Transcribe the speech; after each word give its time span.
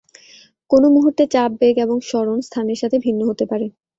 কোনো 0.71 0.87
মুহুর্তে 0.89 1.23
চাপ, 1.33 1.51
বেগ 1.61 1.75
এবং 1.77 1.97
সরণ 2.09 2.37
স্থানের 2.41 2.77
সাথে 2.81 2.97
ভিন্ন 3.05 3.21
হতে 3.29 3.45
পারে। 3.45 3.65